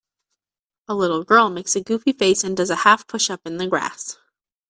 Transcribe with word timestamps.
A 0.87 0.95
little 0.95 1.23
girl 1.23 1.51
makes 1.51 1.75
a 1.75 1.81
goofy 1.83 2.11
face 2.11 2.43
and 2.43 2.57
does 2.57 2.71
a 2.71 2.75
half 2.77 3.05
push 3.05 3.29
up 3.29 3.41
in 3.45 3.57
the 3.57 3.67
grass. 3.67 4.17